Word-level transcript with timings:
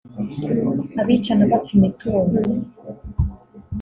abicana 1.01 1.43
bapfa 1.51 1.71
imitungo 1.77 2.37